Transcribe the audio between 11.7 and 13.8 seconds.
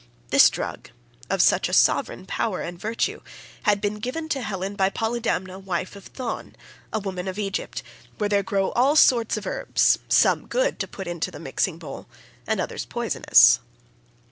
bowl and others poisonous.